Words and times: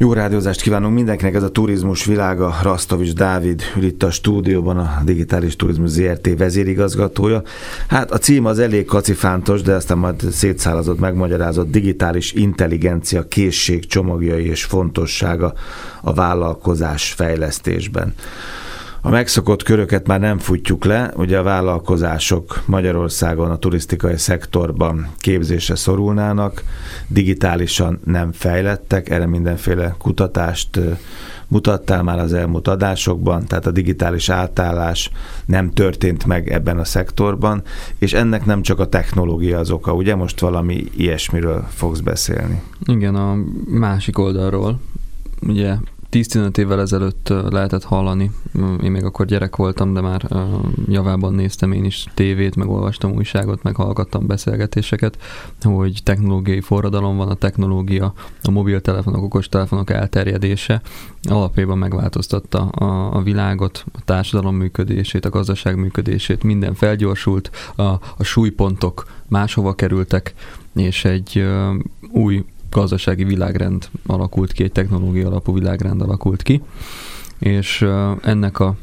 Jó 0.00 0.12
rádiózást 0.12 0.60
kívánunk 0.60 0.94
mindenkinek, 0.94 1.34
ez 1.34 1.42
a 1.42 1.50
turizmus 1.50 2.04
világa. 2.04 2.54
Rastovics 2.62 3.12
Dávid 3.12 3.62
ül 3.76 3.84
itt 3.84 4.02
a 4.02 4.10
stúdióban, 4.10 4.78
a 4.78 5.00
Digitális 5.04 5.56
Turizmus 5.56 5.90
ZRT 5.90 6.38
vezérigazgatója. 6.38 7.42
Hát 7.88 8.10
a 8.10 8.18
cím 8.18 8.46
az 8.46 8.58
elég 8.58 8.84
kacifántos, 8.84 9.62
de 9.62 9.74
aztán 9.74 9.98
majd 9.98 10.20
szétszállazott, 10.30 10.98
megmagyarázott 10.98 11.70
digitális 11.70 12.32
intelligencia 12.32 13.28
készség 13.28 13.86
csomagjai 13.86 14.46
és 14.46 14.64
fontossága 14.64 15.52
a 16.02 16.14
vállalkozás 16.14 17.12
fejlesztésben. 17.12 18.14
A 19.00 19.10
megszokott 19.10 19.62
köröket 19.62 20.06
már 20.06 20.20
nem 20.20 20.38
futjuk 20.38 20.84
le, 20.84 21.12
ugye 21.16 21.38
a 21.38 21.42
vállalkozások 21.42 22.62
Magyarországon 22.66 23.50
a 23.50 23.58
turisztikai 23.58 24.16
szektorban 24.16 25.08
képzésre 25.16 25.74
szorulnának, 25.74 26.62
digitálisan 27.06 28.00
nem 28.04 28.32
fejlettek, 28.32 29.10
erre 29.10 29.26
mindenféle 29.26 29.94
kutatást 29.98 30.80
mutattál 31.48 32.02
már 32.02 32.18
az 32.18 32.32
elmúlt 32.32 32.68
adásokban, 32.68 33.46
tehát 33.46 33.66
a 33.66 33.70
digitális 33.70 34.28
átállás 34.28 35.10
nem 35.44 35.70
történt 35.70 36.24
meg 36.24 36.52
ebben 36.52 36.78
a 36.78 36.84
szektorban, 36.84 37.62
és 37.98 38.12
ennek 38.12 38.44
nem 38.44 38.62
csak 38.62 38.78
a 38.78 38.88
technológia 38.88 39.58
az 39.58 39.70
oka, 39.70 39.92
ugye 39.92 40.14
most 40.14 40.40
valami 40.40 40.84
ilyesmiről 40.96 41.66
fogsz 41.68 42.00
beszélni. 42.00 42.62
Igen, 42.84 43.14
a 43.14 43.36
másik 43.66 44.18
oldalról, 44.18 44.80
ugye 45.40 45.74
10-15 46.10 46.58
évvel 46.58 46.80
ezelőtt 46.80 47.28
lehetett 47.28 47.84
hallani, 47.84 48.30
én 48.82 48.90
még 48.90 49.04
akkor 49.04 49.26
gyerek 49.26 49.56
voltam, 49.56 49.92
de 49.92 50.00
már 50.00 50.28
javában 50.86 51.34
néztem 51.34 51.72
én 51.72 51.84
is 51.84 52.06
tévét, 52.14 52.56
meg 52.56 52.68
olvastam 52.68 53.12
újságot, 53.12 53.62
meg 53.62 53.74
hallgattam 53.74 54.26
beszélgetéseket, 54.26 55.18
hogy 55.62 56.00
technológiai 56.02 56.60
forradalom 56.60 57.16
van, 57.16 57.28
a 57.28 57.34
technológia, 57.34 58.12
a 58.42 58.50
mobiltelefonok, 58.50 59.22
okostelefonok 59.22 59.90
elterjedése 59.90 60.80
alapjában 61.22 61.78
megváltoztatta 61.78 62.68
a, 62.68 63.16
a 63.16 63.22
világot, 63.22 63.84
a 63.92 64.04
társadalom 64.04 64.56
működését, 64.56 65.24
a 65.24 65.30
gazdaság 65.30 65.76
működését, 65.76 66.42
minden 66.42 66.74
felgyorsult, 66.74 67.50
a, 67.76 67.82
a 68.16 68.22
súlypontok 68.22 69.06
máshova 69.26 69.74
kerültek, 69.74 70.34
és 70.74 71.04
egy 71.04 71.46
új 72.12 72.44
gazdasági 72.70 73.24
világrend 73.24 73.88
alakult 74.06 74.52
ki, 74.52 74.62
egy 74.62 74.72
technológia 74.72 75.26
alapú 75.26 75.52
világrend 75.52 76.02
alakult 76.02 76.42
ki, 76.42 76.62
és 77.38 77.86
ennek 78.22 78.58
a 78.58 78.76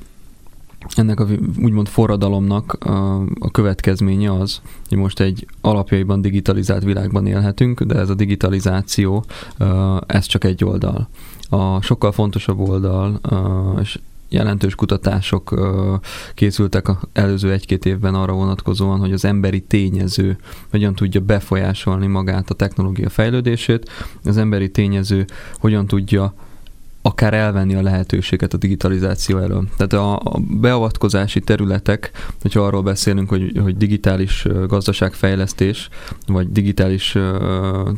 ennek 0.95 1.19
a 1.19 1.27
úgymond 1.61 1.88
forradalomnak 1.88 2.73
a, 2.73 3.22
a 3.39 3.52
következménye 3.52 4.33
az, 4.33 4.61
hogy 4.89 4.97
most 4.97 5.19
egy 5.19 5.47
alapjaiban 5.61 6.22
digitalizált 6.22 6.83
világban 6.83 7.27
élhetünk, 7.27 7.81
de 7.81 7.95
ez 7.95 8.09
a 8.09 8.16
digitalizáció, 8.16 9.25
ez 10.05 10.25
csak 10.25 10.44
egy 10.44 10.64
oldal. 10.64 11.08
A 11.49 11.81
sokkal 11.81 12.11
fontosabb 12.11 12.59
oldal, 12.59 13.20
és 13.81 13.99
jelentős 14.30 14.76
kutatások 14.76 15.59
készültek 16.34 16.88
az 16.88 16.95
előző 17.14 17.52
egy-két 17.52 17.86
évben 17.86 18.16
arra 18.16 18.34
vonatkozóan, 18.34 19.00
hogy 19.00 19.14
az 19.14 19.26
emberi 19.26 19.62
tényező 19.62 20.38
hogyan 20.72 20.95
tudja 20.95 21.22
befolyásolni 21.22 22.08
magát 22.08 22.50
a 22.50 22.54
technológia 22.54 23.09
fejlődését, 23.09 23.90
az 24.23 24.38
emberi 24.38 24.72
tényező 24.72 25.26
hogyan 25.59 25.88
tudja 25.88 26.34
akár 27.06 27.34
elvenni 27.34 27.76
a 27.76 27.82
lehetőséget 27.82 28.54
a 28.54 28.58
digitalizáció 28.58 29.38
elől. 29.38 29.67
Tehát 29.78 29.94
a, 29.94 30.39
beavatkozási 30.60 31.39
területek, 31.39 32.12
hogyha 32.42 32.66
arról 32.66 32.82
beszélünk, 32.82 33.30
hogy, 33.30 33.60
hogy 33.64 33.78
digitális 33.78 34.48
gazdaságfejlesztés, 34.67 35.89
vagy 36.28 36.52
digitális 36.52 37.16
uh, 37.16 37.23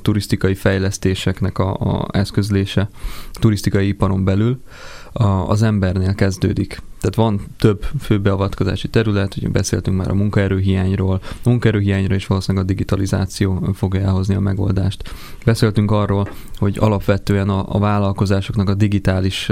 turisztikai 0.02 0.56
fejlesztéseknek 0.56 1.58
a, 1.58 1.74
a 1.74 2.08
eszközlése 2.12 2.90
turisztikai 3.32 3.88
iparon 3.88 4.24
belül, 4.24 4.62
a, 5.12 5.24
az 5.24 5.62
embernél 5.62 6.14
kezdődik. 6.14 6.82
Tehát 7.00 7.16
van 7.16 7.46
több 7.58 7.86
főbeavatkozási 8.00 8.88
terület, 8.88 9.34
hogy 9.34 9.52
beszéltünk 9.52 9.98
már 9.98 10.10
a 10.10 10.14
munkaerőhiányról, 10.14 11.22
a 11.24 11.50
munkaerőhiányra 11.50 12.16
is 12.16 12.28
valószínűleg 12.28 12.66
a 12.66 12.68
digitalizáció 12.68 13.70
fogja 13.74 14.02
elhozni 14.02 14.36
a 14.36 14.40
megoldást. 14.40 15.14
Beszéltünk 15.46 15.92
arról, 15.92 16.30
hogy 16.58 16.78
alapvetően 16.80 17.50
a, 17.50 17.76
a 17.76 17.80
vállalkozásoknak 17.80 18.70
a 18.70 18.74
digitális 18.74 19.52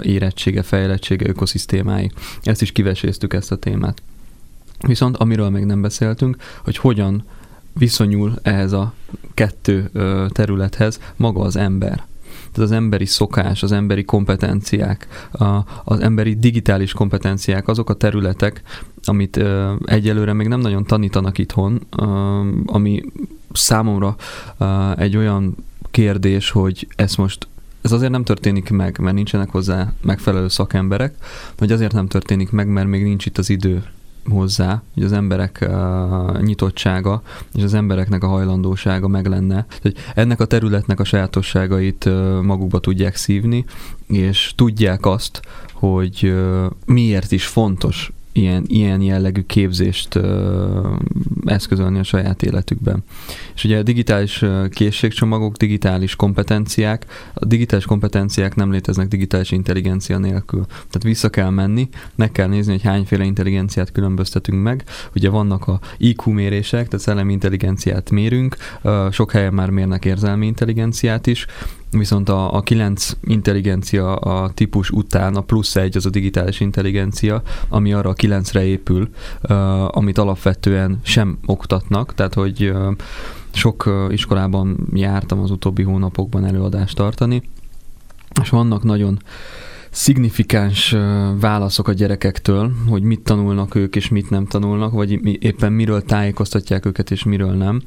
érettsége, 0.00 0.62
fejlettsége, 0.62 1.28
ökoszisztémái. 1.28 2.10
Ezt 2.42 2.62
is 2.62 2.72
kiveséztük 2.72 3.34
ezt 3.34 3.52
a 3.52 3.56
témát. 3.56 4.02
Viszont 4.86 5.16
amiről 5.16 5.50
még 5.50 5.64
nem 5.64 5.80
beszéltünk, 5.80 6.36
hogy 6.64 6.76
hogyan 6.76 7.24
viszonyul 7.72 8.38
ehhez 8.42 8.72
a 8.72 8.92
kettő 9.34 9.90
területhez 10.28 11.00
maga 11.16 11.40
az 11.40 11.56
ember 11.56 12.04
az 12.62 12.72
emberi 12.72 13.06
szokás, 13.06 13.62
az 13.62 13.72
emberi 13.72 14.04
kompetenciák, 14.04 15.28
a, 15.32 15.44
az 15.84 16.00
emberi 16.00 16.34
digitális 16.34 16.92
kompetenciák, 16.92 17.68
azok 17.68 17.90
a 17.90 17.94
területek, 17.94 18.62
amit 19.04 19.36
ö, 19.36 19.74
egyelőre 19.84 20.32
még 20.32 20.48
nem 20.48 20.60
nagyon 20.60 20.84
tanítanak 20.84 21.38
itthon, 21.38 21.86
ö, 21.98 22.04
ami 22.66 23.02
számomra 23.52 24.16
ö, 24.58 24.90
egy 24.96 25.16
olyan 25.16 25.54
kérdés, 25.90 26.50
hogy 26.50 26.88
ezt 26.96 27.16
most 27.16 27.48
ez 27.80 27.92
azért 27.92 28.10
nem 28.10 28.24
történik 28.24 28.70
meg, 28.70 28.98
mert 28.98 29.14
nincsenek 29.14 29.50
hozzá 29.50 29.92
megfelelő 30.02 30.48
szakemberek, 30.48 31.14
vagy 31.58 31.72
azért 31.72 31.92
nem 31.92 32.06
történik 32.08 32.50
meg, 32.50 32.68
mert 32.68 32.88
még 32.88 33.02
nincs 33.02 33.26
itt 33.26 33.38
az 33.38 33.50
idő 33.50 33.84
hozzá, 34.28 34.82
hogy 34.94 35.02
az 35.02 35.12
emberek 35.12 35.66
uh, 35.68 36.40
nyitottsága 36.40 37.22
és 37.54 37.62
az 37.62 37.74
embereknek 37.74 38.22
a 38.22 38.28
hajlandósága 38.28 39.08
meg 39.08 39.26
lenne. 39.26 39.66
Hogy 39.82 39.94
ennek 40.14 40.40
a 40.40 40.44
területnek 40.44 41.00
a 41.00 41.04
sajátosságait 41.04 42.04
uh, 42.04 42.40
magukba 42.42 42.78
tudják 42.78 43.16
szívni, 43.16 43.64
és 44.06 44.52
tudják 44.56 45.06
azt, 45.06 45.40
hogy 45.72 46.20
uh, 46.24 46.66
miért 46.86 47.32
is 47.32 47.46
fontos 47.46 48.12
ilyen, 48.36 48.64
ilyen 48.66 49.00
jellegű 49.00 49.42
képzést 49.42 50.14
ö, 50.14 50.94
eszközölni 51.44 51.98
a 51.98 52.02
saját 52.02 52.42
életükben. 52.42 53.04
És 53.54 53.64
ugye 53.64 53.78
a 53.78 53.82
digitális 53.82 54.44
készségcsomagok, 54.70 55.56
digitális 55.56 56.16
kompetenciák, 56.16 57.06
a 57.34 57.44
digitális 57.44 57.84
kompetenciák 57.84 58.54
nem 58.54 58.70
léteznek 58.70 59.08
digitális 59.08 59.50
intelligencia 59.50 60.18
nélkül. 60.18 60.64
Tehát 60.66 61.02
vissza 61.02 61.28
kell 61.28 61.50
menni, 61.50 61.88
meg 62.14 62.32
kell 62.32 62.48
nézni, 62.48 62.72
hogy 62.72 62.82
hányféle 62.82 63.24
intelligenciát 63.24 63.92
különböztetünk 63.92 64.62
meg. 64.62 64.84
Ugye 65.14 65.28
vannak 65.28 65.68
a 65.68 65.80
IQ 65.96 66.30
mérések, 66.30 66.88
tehát 66.88 67.04
szellemi 67.04 67.32
intelligenciát 67.32 68.10
mérünk, 68.10 68.56
sok 69.10 69.32
helyen 69.32 69.54
már 69.54 69.70
mérnek 69.70 70.04
érzelmi 70.04 70.46
intelligenciát 70.46 71.26
is, 71.26 71.46
Viszont 71.90 72.28
a, 72.28 72.54
a 72.54 72.60
kilenc 72.60 73.10
intelligencia 73.22 74.16
a 74.16 74.50
típus 74.50 74.90
után 74.90 75.36
a 75.36 75.40
plusz 75.40 75.76
egy 75.76 75.96
az 75.96 76.06
a 76.06 76.10
digitális 76.10 76.60
intelligencia, 76.60 77.42
ami 77.68 77.92
arra 77.92 78.10
a 78.10 78.14
kilencre 78.26 78.64
épül, 78.64 79.08
amit 79.88 80.18
alapvetően 80.18 80.98
sem 81.02 81.38
oktatnak, 81.46 82.14
tehát 82.14 82.34
hogy 82.34 82.72
sok 83.52 84.06
iskolában 84.08 84.88
jártam 84.92 85.40
az 85.40 85.50
utóbbi 85.50 85.82
hónapokban 85.82 86.44
előadást 86.44 86.96
tartani, 86.96 87.42
és 88.42 88.48
vannak 88.48 88.82
nagyon 88.82 89.18
szignifikáns 89.90 90.96
válaszok 91.40 91.88
a 91.88 91.92
gyerekektől, 91.92 92.72
hogy 92.88 93.02
mit 93.02 93.20
tanulnak 93.20 93.74
ők 93.74 93.96
és 93.96 94.08
mit 94.08 94.30
nem 94.30 94.46
tanulnak, 94.46 94.92
vagy 94.92 95.44
éppen 95.44 95.72
miről 95.72 96.02
tájékoztatják 96.02 96.86
őket 96.86 97.10
és 97.10 97.24
miről 97.24 97.52
nem. 97.52 97.82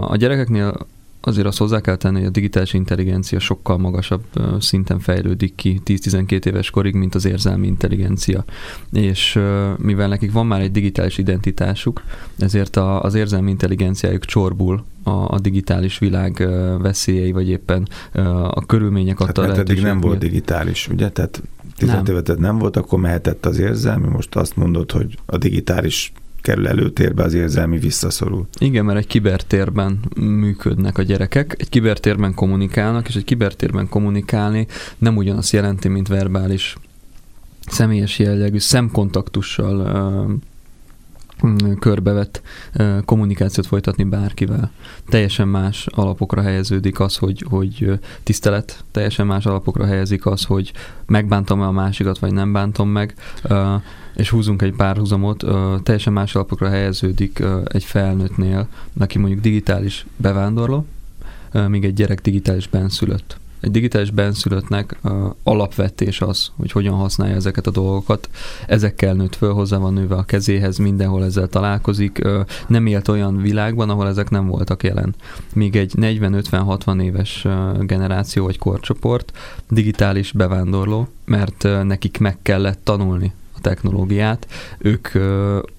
A 0.00 0.16
gyerekeknél 0.16 0.86
azért 1.28 1.46
azt 1.46 1.58
hozzá 1.58 1.80
kell 1.80 1.96
tenni, 1.96 2.18
hogy 2.18 2.26
a 2.26 2.30
digitális 2.30 2.72
intelligencia 2.72 3.38
sokkal 3.38 3.78
magasabb 3.78 4.22
szinten 4.60 4.98
fejlődik 4.98 5.54
ki 5.54 5.80
10-12 5.84 6.44
éves 6.44 6.70
korig, 6.70 6.94
mint 6.94 7.14
az 7.14 7.24
érzelmi 7.24 7.66
intelligencia. 7.66 8.44
És 8.92 9.38
mivel 9.76 10.08
nekik 10.08 10.32
van 10.32 10.46
már 10.46 10.60
egy 10.60 10.72
digitális 10.72 11.18
identitásuk, 11.18 12.02
ezért 12.38 12.76
az 12.76 13.14
érzelmi 13.14 13.50
intelligenciájuk 13.50 14.24
csorbul 14.24 14.84
a, 15.02 15.10
a 15.10 15.38
digitális 15.40 15.98
világ 15.98 16.48
veszélyei, 16.80 17.32
vagy 17.32 17.48
éppen 17.48 17.88
a 18.50 18.66
körülmények 18.66 19.20
adta 19.20 19.40
hát, 19.40 19.50
mert 19.50 19.70
eddig 19.70 19.82
nem 19.82 20.00
volt 20.00 20.18
digitális, 20.18 20.88
ugye? 20.88 21.08
Tehát 21.10 21.42
15 21.76 22.08
évet 22.08 22.38
nem 22.38 22.58
volt, 22.58 22.76
akkor 22.76 22.98
mehetett 22.98 23.46
az 23.46 23.58
érzelmi, 23.58 24.08
most 24.08 24.36
azt 24.36 24.56
mondod, 24.56 24.90
hogy 24.90 25.18
a 25.26 25.36
digitális 25.36 26.12
kerül 26.48 26.68
előtérbe, 26.68 27.22
az 27.22 27.34
érzelmi 27.34 27.78
visszaszorul. 27.78 28.46
Igen, 28.58 28.84
mert 28.84 28.98
egy 28.98 29.06
kibertérben 29.06 30.00
működnek 30.16 30.98
a 30.98 31.02
gyerekek, 31.02 31.54
egy 31.58 31.68
kibertérben 31.68 32.34
kommunikálnak, 32.34 33.08
és 33.08 33.14
egy 33.14 33.24
kibertérben 33.24 33.88
kommunikálni 33.88 34.66
nem 34.98 35.16
ugyanazt 35.16 35.52
jelenti, 35.52 35.88
mint 35.88 36.08
verbális 36.08 36.76
személyes 37.66 38.18
jellegű 38.18 38.58
szemkontaktussal 38.58 40.40
körbevett 41.78 42.42
kommunikációt 43.04 43.66
folytatni 43.66 44.04
bárkivel. 44.04 44.70
Teljesen 45.08 45.48
más 45.48 45.86
alapokra 45.86 46.42
helyeződik 46.42 47.00
az, 47.00 47.16
hogy, 47.16 47.44
hogy 47.48 47.98
tisztelet, 48.22 48.84
teljesen 48.90 49.26
más 49.26 49.46
alapokra 49.46 49.86
helyezik 49.86 50.26
az, 50.26 50.44
hogy 50.44 50.72
megbántom-e 51.06 51.66
a 51.66 51.70
másikat, 51.70 52.18
vagy 52.18 52.32
nem 52.32 52.52
bántom 52.52 52.88
meg, 52.88 53.14
és 54.14 54.30
húzunk 54.30 54.62
egy 54.62 54.72
párhuzamot, 54.72 55.44
teljesen 55.82 56.12
más 56.12 56.34
alapokra 56.34 56.68
helyeződik 56.68 57.42
egy 57.64 57.84
felnőttnél, 57.84 58.68
aki 58.98 59.18
mondjuk 59.18 59.40
digitális 59.40 60.06
bevándorló, 60.16 60.86
míg 61.68 61.84
egy 61.84 61.94
gyerek 61.94 62.20
digitális 62.20 62.68
benszülött. 62.68 63.38
Egy 63.60 63.70
digitális 63.70 64.10
benszülöttnek 64.10 64.96
uh, 65.02 65.12
alapvetés 65.42 66.20
az, 66.20 66.50
hogy 66.56 66.72
hogyan 66.72 66.94
használja 66.94 67.34
ezeket 67.34 67.66
a 67.66 67.70
dolgokat. 67.70 68.28
Ezekkel 68.66 69.14
nőtt 69.14 69.36
föl, 69.36 69.52
hozzá 69.52 69.76
van 69.76 69.92
nőve 69.92 70.14
a 70.14 70.22
kezéhez, 70.22 70.76
mindenhol 70.76 71.24
ezzel 71.24 71.48
találkozik. 71.48 72.22
Nem 72.66 72.86
élt 72.86 73.08
olyan 73.08 73.42
világban, 73.42 73.90
ahol 73.90 74.08
ezek 74.08 74.30
nem 74.30 74.46
voltak 74.46 74.82
jelen. 74.82 75.14
Míg 75.52 75.76
egy 75.76 75.92
40-50-60 75.96 77.02
éves 77.02 77.46
generáció 77.80 78.44
vagy 78.44 78.58
korcsoport 78.58 79.32
digitális 79.70 80.32
bevándorló, 80.32 81.08
mert 81.24 81.62
nekik 81.82 82.18
meg 82.18 82.38
kellett 82.42 82.80
tanulni 82.84 83.32
a 83.54 83.60
technológiát. 83.60 84.46
Ők 84.78 85.08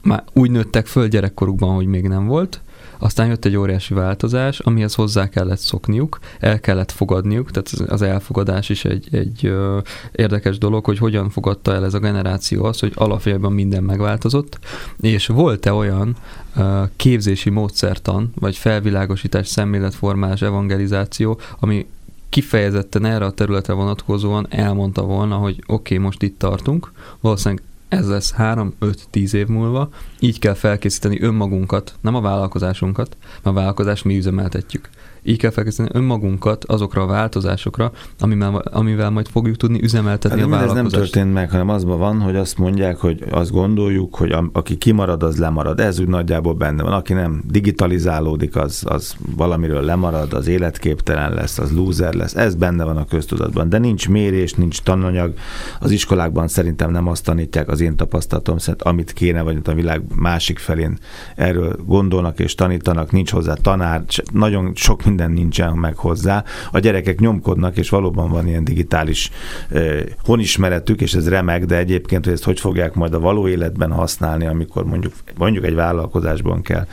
már 0.01 0.23
úgy 0.33 0.51
nőttek 0.51 0.87
föl 0.87 1.07
gyerekkorukban, 1.07 1.75
hogy 1.75 1.85
még 1.85 2.07
nem 2.07 2.25
volt, 2.25 2.61
aztán 2.99 3.27
jött 3.27 3.45
egy 3.45 3.55
óriási 3.55 3.93
változás, 3.93 4.59
amihez 4.59 4.95
hozzá 4.95 5.29
kellett 5.29 5.57
szokniuk, 5.57 6.19
el 6.39 6.59
kellett 6.59 6.91
fogadniuk, 6.91 7.51
tehát 7.51 7.91
az 7.91 8.01
elfogadás 8.01 8.69
is 8.69 8.85
egy, 8.85 9.07
egy 9.11 9.45
ö, 9.45 9.77
érdekes 10.11 10.57
dolog, 10.57 10.85
hogy 10.85 10.97
hogyan 10.97 11.29
fogadta 11.29 11.73
el 11.73 11.85
ez 11.85 11.93
a 11.93 11.99
generáció 11.99 12.63
azt, 12.63 12.79
hogy 12.79 12.91
alapjában 12.95 13.53
minden 13.53 13.83
megváltozott, 13.83 14.59
és 14.99 15.27
volt-e 15.27 15.73
olyan 15.73 16.15
ö, 16.55 16.83
képzési 16.95 17.49
módszertan, 17.49 18.31
vagy 18.39 18.57
felvilágosítás, 18.57 19.47
szemléletformás, 19.47 20.41
evangelizáció, 20.41 21.39
ami 21.59 21.87
kifejezetten 22.29 23.05
erre 23.05 23.25
a 23.25 23.31
területre 23.31 23.73
vonatkozóan 23.73 24.47
elmondta 24.49 25.01
volna, 25.01 25.35
hogy 25.35 25.63
oké, 25.67 25.93
okay, 25.93 26.05
most 26.05 26.21
itt 26.21 26.39
tartunk, 26.39 26.91
valószínűleg 27.19 27.63
ez 27.87 28.07
lesz 28.07 28.33
3-5-10 28.37 29.33
év 29.33 29.47
múlva, 29.47 29.89
így 30.19 30.39
kell 30.39 30.53
felkészíteni 30.53 31.21
önmagunkat, 31.21 31.93
nem 32.01 32.15
a 32.15 32.21
vállalkozásunkat, 32.21 33.17
mert 33.19 33.45
a 33.45 33.53
vállalkozást 33.53 34.05
mi 34.05 34.17
üzemeltetjük 34.17 34.89
így 35.23 35.37
kell 35.37 35.51
felkészíteni 35.51 35.89
önmagunkat 35.93 36.65
azokra 36.65 37.01
a 37.01 37.05
változásokra, 37.05 37.91
amivel, 38.19 38.55
amivel 38.55 39.09
majd 39.09 39.27
fogjuk 39.27 39.55
tudni 39.55 39.83
üzemeltetni 39.83 40.39
hát, 40.39 40.47
a 40.47 40.49
vállalkozást. 40.49 40.85
Ez 40.85 40.91
nem 40.91 41.01
történt 41.01 41.33
meg, 41.33 41.51
hanem 41.51 41.69
azban 41.69 41.99
van, 41.99 42.21
hogy 42.21 42.35
azt 42.35 42.57
mondják, 42.57 42.97
hogy 42.97 43.23
azt 43.31 43.51
gondoljuk, 43.51 44.15
hogy 44.15 44.31
a, 44.31 44.49
aki 44.53 44.77
kimarad, 44.77 45.23
az 45.23 45.37
lemarad. 45.37 45.79
Ez 45.79 45.99
úgy 45.99 46.07
nagyjából 46.07 46.53
benne 46.53 46.83
van. 46.83 46.93
Aki 46.93 47.13
nem 47.13 47.43
digitalizálódik, 47.47 48.55
az, 48.55 48.83
az 48.85 49.15
valamiről 49.35 49.81
lemarad, 49.81 50.33
az 50.33 50.47
életképtelen 50.47 51.33
lesz, 51.33 51.59
az 51.59 51.71
loser 51.71 52.13
lesz. 52.13 52.35
Ez 52.35 52.55
benne 52.55 52.83
van 52.83 52.97
a 52.97 53.05
köztudatban. 53.05 53.69
De 53.69 53.77
nincs 53.77 54.09
mérés, 54.09 54.53
nincs 54.53 54.81
tananyag. 54.81 55.33
Az 55.79 55.91
iskolákban 55.91 56.47
szerintem 56.47 56.91
nem 56.91 57.07
azt 57.07 57.23
tanítják, 57.23 57.69
az 57.69 57.81
én 57.81 57.95
tapasztalatom 57.95 58.57
szerint, 58.57 58.81
amit 58.81 59.13
kéne, 59.13 59.41
vagy 59.41 59.57
a 59.63 59.73
világ 59.73 60.01
másik 60.15 60.59
felén 60.59 60.97
erről 61.35 61.75
gondolnak 61.85 62.39
és 62.39 62.55
tanítanak, 62.55 63.11
nincs 63.11 63.31
hozzá 63.31 63.53
tanár, 63.53 64.03
nagyon 64.33 64.71
sok 64.75 65.03
minden 65.05 65.31
nincsen 65.31 65.73
meg 65.73 65.95
hozzá. 65.95 66.43
A 66.71 66.79
gyerekek 66.79 67.19
nyomkodnak, 67.19 67.77
és 67.77 67.89
valóban 67.89 68.29
van 68.29 68.47
ilyen 68.47 68.63
digitális 68.63 69.31
eh, 69.69 70.01
honismeretük, 70.25 71.01
és 71.01 71.13
ez 71.13 71.29
remek, 71.29 71.65
de 71.65 71.77
egyébként, 71.77 72.23
hogy 72.23 72.33
ezt 72.33 72.43
hogy 72.43 72.59
fogják 72.59 72.93
majd 72.93 73.13
a 73.13 73.19
való 73.19 73.47
életben 73.47 73.91
használni, 73.91 74.45
amikor 74.45 74.85
mondjuk, 74.85 75.13
mondjuk 75.37 75.65
egy 75.65 75.75
vállalkozásban 75.75 76.61
kell 76.61 76.87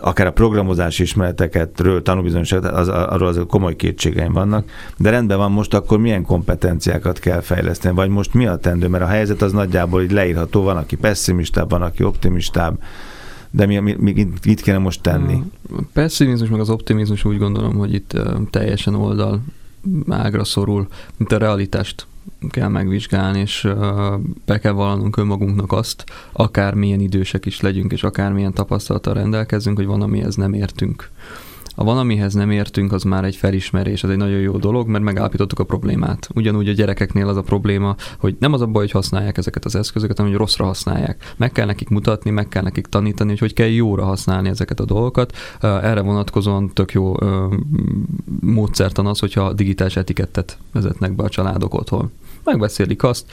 akár 0.00 0.26
a 0.26 0.32
programozási 0.32 1.02
ismereteketről 1.02 2.02
tanúbizonyosságot, 2.02 2.70
az, 2.70 2.88
arról 2.88 3.28
az 3.28 3.40
komoly 3.48 3.76
kétségeim 3.76 4.32
vannak, 4.32 4.70
de 4.96 5.10
rendben 5.10 5.38
van 5.38 5.52
most 5.52 5.74
akkor 5.74 5.98
milyen 5.98 6.22
kompetenciákat 6.22 7.18
kell 7.18 7.40
fejleszteni, 7.40 7.94
vagy 7.94 8.08
most 8.08 8.34
mi 8.34 8.46
a 8.46 8.56
tendő, 8.56 8.88
mert 8.88 9.04
a 9.04 9.06
helyzet 9.06 9.42
az 9.42 9.52
nagyjából 9.52 10.02
így 10.02 10.12
leírható, 10.12 10.62
van, 10.62 10.76
aki 10.76 10.96
pessimistább, 10.96 11.70
van, 11.70 11.82
aki 11.82 12.02
optimistább, 12.02 12.78
de 13.50 13.66
mi, 13.66 13.78
mi, 13.78 13.96
mi 13.98 14.28
mit 14.44 14.60
kéne 14.60 14.78
most 14.78 15.02
tenni? 15.02 15.42
A 15.76 15.82
pessimizmus 15.92 16.48
meg 16.48 16.60
az 16.60 16.70
optimizmus 16.70 17.24
úgy 17.24 17.38
gondolom, 17.38 17.76
hogy 17.76 17.94
itt 17.94 18.16
teljesen 18.50 18.94
oldal 18.94 19.40
ágra 20.08 20.44
szorul, 20.44 20.86
mint 21.16 21.32
a 21.32 21.38
realitást 21.38 22.06
kell 22.48 22.68
megvizsgálni, 22.68 23.38
és 23.38 23.68
be 24.44 24.58
kell 24.58 24.72
vallanunk 24.72 25.16
önmagunknak 25.16 25.72
azt, 25.72 26.04
akármilyen 26.32 27.00
idősek 27.00 27.46
is 27.46 27.60
legyünk, 27.60 27.92
és 27.92 28.02
akármilyen 28.02 28.52
tapasztalattal 28.52 29.14
rendelkezünk, 29.14 29.76
hogy 29.76 29.86
van, 29.86 30.02
amihez 30.02 30.34
nem 30.34 30.52
értünk. 30.52 31.10
A 31.78 31.84
van, 31.84 31.98
amihez 31.98 32.34
nem 32.34 32.50
értünk, 32.50 32.92
az 32.92 33.02
már 33.02 33.24
egy 33.24 33.36
felismerés, 33.36 34.04
az 34.04 34.10
egy 34.10 34.16
nagyon 34.16 34.38
jó 34.38 34.56
dolog, 34.56 34.88
mert 34.88 35.04
megállapítottuk 35.04 35.58
a 35.58 35.64
problémát. 35.64 36.28
Ugyanúgy 36.34 36.68
a 36.68 36.72
gyerekeknél 36.72 37.28
az 37.28 37.36
a 37.36 37.42
probléma, 37.42 37.96
hogy 38.18 38.36
nem 38.40 38.52
az 38.52 38.60
a 38.60 38.66
baj, 38.66 38.82
hogy 38.82 38.90
használják 38.90 39.38
ezeket 39.38 39.64
az 39.64 39.74
eszközöket, 39.74 40.16
hanem 40.16 40.32
hogy 40.32 40.40
rosszra 40.40 40.64
használják. 40.64 41.34
Meg 41.36 41.52
kell 41.52 41.66
nekik 41.66 41.88
mutatni, 41.88 42.30
meg 42.30 42.48
kell 42.48 42.62
nekik 42.62 42.86
tanítani, 42.86 43.30
hogy 43.30 43.38
hogy 43.38 43.52
kell 43.52 43.66
jóra 43.66 44.04
használni 44.04 44.48
ezeket 44.48 44.80
a 44.80 44.84
dolgokat. 44.84 45.36
Erre 45.60 46.00
vonatkozóan 46.00 46.70
tök 46.72 46.92
jó 46.92 47.14
módszertan 48.40 49.06
az, 49.06 49.18
hogyha 49.18 49.52
digitális 49.52 49.96
etikettet 49.96 50.58
vezetnek 50.72 51.16
be 51.16 51.22
a 51.22 51.28
családok 51.28 51.74
otthon. 51.74 52.12
Megbeszélik 52.46 53.02
azt, 53.02 53.24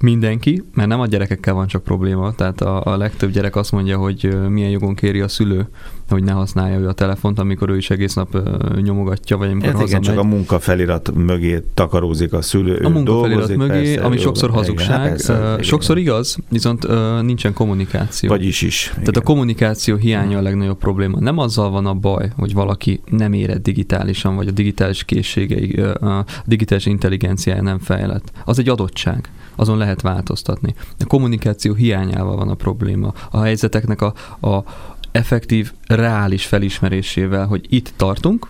mindenki, 0.00 0.62
mert 0.74 0.88
nem 0.88 1.00
a 1.00 1.06
gyerekekkel 1.06 1.54
van 1.54 1.66
csak 1.66 1.82
probléma, 1.82 2.34
tehát 2.34 2.60
a, 2.60 2.84
a 2.84 2.96
legtöbb 2.96 3.30
gyerek 3.30 3.56
azt 3.56 3.72
mondja, 3.72 3.98
hogy 3.98 4.36
milyen 4.48 4.70
jogon 4.70 4.94
kéri 4.94 5.20
a 5.20 5.28
szülő, 5.28 5.68
hogy 6.08 6.24
ne 6.24 6.32
használja 6.32 6.78
ő 6.78 6.88
a 6.88 6.92
telefont, 6.92 7.38
amikor 7.38 7.70
ő 7.70 7.76
is 7.76 7.90
egész 7.90 8.14
nap 8.14 8.38
nyomogatja, 8.82 9.36
vagy 9.36 9.50
amikor 9.50 9.72
hát 9.72 9.86
igen, 9.86 10.00
csak 10.00 10.18
a 10.18 10.22
munkafelirat 10.24 11.14
mögé 11.14 11.62
takarózik 11.74 12.32
a 12.32 12.42
szülő. 12.42 12.76
A 12.76 12.88
munkafelirat 12.88 13.56
mögé, 13.56 13.68
persze, 13.68 14.00
ami 14.00 14.16
sokszor 14.18 14.50
hazugság, 14.50 14.88
igen, 14.88 15.00
hát 15.00 15.08
persze, 15.08 15.54
uh, 15.54 15.60
sokszor 15.60 15.98
igaz, 15.98 16.36
viszont 16.48 16.86
nincsen 17.22 17.52
kommunikáció. 17.52 18.28
Vagyis 18.28 18.62
is. 18.62 18.88
Tehát 18.92 19.08
igen. 19.08 19.22
a 19.22 19.24
kommunikáció 19.24 19.96
hiánya 19.96 20.38
a 20.38 20.42
legnagyobb 20.42 20.78
probléma. 20.78 21.20
Nem 21.20 21.38
azzal 21.38 21.70
van 21.70 21.86
a 21.86 21.94
baj, 21.94 22.32
hogy 22.36 22.54
valaki 22.54 23.00
nem 23.10 23.32
éred 23.32 23.62
digitálisan, 23.62 24.36
vagy 24.36 24.48
a 24.48 24.50
digitális 24.50 25.04
készségei, 25.04 25.80
a 25.80 26.24
digitális 26.44 26.86
intelligenciája 26.86 27.62
nem 27.62 27.78
fejlett. 27.78 28.32
Az 28.44 28.55
egy 28.58 28.68
adottság 28.68 29.30
azon 29.54 29.78
lehet 29.78 30.00
változtatni. 30.00 30.74
A 30.98 31.04
kommunikáció 31.06 31.74
hiányával 31.74 32.36
van 32.36 32.48
a 32.48 32.54
probléma. 32.54 33.12
A 33.30 33.40
helyzeteknek 33.40 34.00
a, 34.00 34.14
a 34.48 34.64
effektív, 35.12 35.72
reális 35.86 36.46
felismerésével, 36.46 37.46
hogy 37.46 37.66
itt 37.68 37.92
tartunk, 37.96 38.46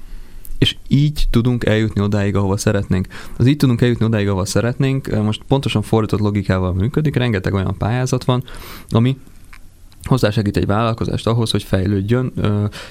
és 0.58 0.76
így 0.88 1.25
tudunk 1.31 1.64
eljutni 1.64 2.00
odáig, 2.00 2.37
ahova 2.37 2.56
szeretnénk. 2.56 3.06
Az 3.37 3.47
így 3.47 3.56
tudunk 3.56 3.81
eljutni 3.81 4.05
odáig, 4.05 4.29
ahova 4.29 4.44
szeretnénk, 4.44 5.23
most 5.23 5.43
pontosan 5.49 5.82
fordított 5.82 6.20
logikával 6.20 6.73
működik, 6.73 7.17
rengeteg 7.17 7.55
olyan 7.55 7.76
pályázat 7.79 8.25
van, 8.25 8.44
ami 8.88 9.17
hozzásegít 10.06 10.56
egy 10.56 10.67
vállalkozást 10.67 11.26
ahhoz, 11.26 11.50
hogy 11.50 11.62
fejlődjön, 11.62 12.32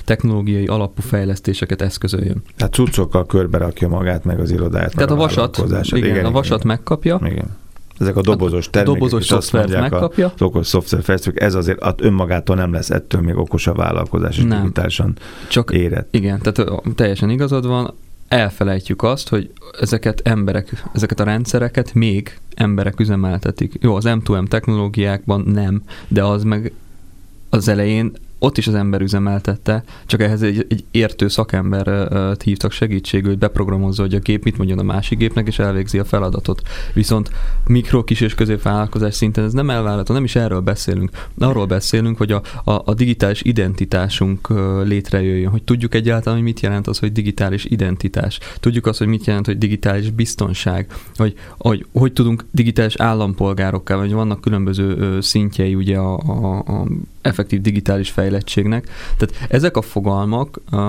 technológiai 0.03 0.65
alapú 0.65 1.01
fejlesztéseket 1.01 1.81
eszközöljön. 1.81 2.41
Tehát 2.57 2.73
cuccokkal 2.73 3.25
körbe 3.25 3.57
rakja 3.57 3.87
magát, 3.87 4.23
meg 4.23 4.39
az 4.39 4.51
irodáját. 4.51 4.93
Tehát 4.95 5.11
a, 5.11 5.13
a 5.13 5.17
vasat, 5.17 5.63
igen, 5.91 6.09
igen, 6.09 6.25
a 6.25 6.31
vasat 6.31 6.57
igen. 6.57 6.67
megkapja, 6.67 7.19
igen 7.23 7.63
ezek 7.99 8.15
a 8.15 8.21
dobozos 8.21 8.69
termékek, 8.69 8.95
a 8.95 9.05
dobozos 9.05 9.25
szoftvert 9.25 9.79
megkapja. 9.79 10.31
Az 10.35 10.41
okos 10.41 10.67
szoftverfejlesztők, 10.67 11.41
ez 11.41 11.53
azért 11.53 11.79
önmagától 11.97 12.55
nem 12.55 12.71
lesz 12.71 12.89
ettől 12.89 13.21
még 13.21 13.37
okos 13.37 13.67
a 13.67 13.73
vállalkozás, 13.73 14.37
és 14.37 14.43
nem. 14.43 14.61
digitálisan 14.61 15.17
Csak 15.49 15.71
érett. 15.71 16.07
Igen, 16.11 16.41
tehát 16.41 16.81
teljesen 16.95 17.29
igazad 17.29 17.67
van, 17.67 17.93
elfelejtjük 18.27 19.03
azt, 19.03 19.29
hogy 19.29 19.51
ezeket 19.79 20.21
emberek, 20.23 20.83
ezeket 20.93 21.19
a 21.19 21.23
rendszereket 21.23 21.93
még 21.93 22.39
emberek 22.55 22.99
üzemeltetik. 22.99 23.73
Jó, 23.81 23.95
az 23.95 24.03
M2M 24.07 24.47
technológiákban 24.47 25.41
nem, 25.41 25.81
de 26.07 26.23
az 26.23 26.43
meg 26.43 26.73
az 27.55 27.67
elején 27.67 28.11
ott 28.39 28.57
is 28.57 28.67
az 28.67 28.73
ember 28.73 29.01
üzemeltette, 29.01 29.83
csak 30.05 30.21
ehhez 30.21 30.41
egy, 30.41 30.65
egy 30.69 30.83
értő 30.91 31.27
szakember 31.27 32.07
hívtak 32.43 32.71
segítségül, 32.71 33.29
hogy 33.29 33.37
beprogramozza, 33.37 34.01
hogy 34.01 34.13
a 34.13 34.19
gép 34.19 34.43
mit 34.43 34.57
mondjon 34.57 34.79
a 34.79 34.83
másik 34.83 35.17
gépnek, 35.17 35.47
és 35.47 35.59
elvégzi 35.59 35.99
a 35.99 36.03
feladatot. 36.03 36.61
Viszont 36.93 37.29
mikro, 37.67 38.03
kis 38.03 38.21
és 38.21 38.35
középvállalkozás 38.35 39.13
szinten 39.13 39.43
ez 39.43 39.53
nem 39.53 39.69
elvárható, 39.69 40.13
nem 40.13 40.23
is 40.23 40.35
erről 40.35 40.59
beszélünk. 40.59 41.09
Arról 41.37 41.65
beszélünk, 41.65 42.17
hogy 42.17 42.31
a, 42.31 42.41
a, 42.63 42.81
a 42.85 42.93
digitális 42.93 43.41
identitásunk 43.41 44.49
létrejöjjön, 44.83 45.51
hogy 45.51 45.63
tudjuk 45.63 45.95
egyáltalán, 45.95 46.37
hogy 46.37 46.47
mit 46.47 46.59
jelent 46.59 46.87
az, 46.87 46.99
hogy 46.99 47.11
digitális 47.11 47.65
identitás. 47.65 48.39
Tudjuk 48.59 48.85
azt, 48.85 48.97
hogy 48.97 49.07
mit 49.07 49.25
jelent, 49.25 49.45
hogy 49.45 49.57
digitális 49.57 50.09
biztonság, 50.09 50.93
hogy 51.15 51.33
hogy, 51.57 51.85
hogy 51.93 52.13
tudunk 52.13 52.45
digitális 52.51 52.95
állampolgárokká, 52.95 53.95
vagy 53.95 54.11
vannak 54.11 54.41
különböző 54.41 55.21
szintjei 55.21 55.75
ugye 55.75 55.97
a, 55.97 56.17
a, 56.17 56.57
a 56.57 56.85
effektív 57.25 57.61
digitális 57.61 58.09
fejlettségnek. 58.09 58.89
Tehát 59.17 59.51
ezek 59.51 59.77
a 59.77 59.81
fogalmak 59.81 60.59
uh, 60.71 60.79